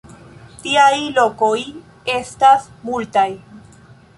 [0.61, 1.51] Tiaj lokoj
[2.17, 3.29] estas multaj.